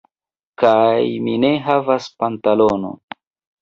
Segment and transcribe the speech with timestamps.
[0.61, 3.03] Kaj mi ne havas pantalonon.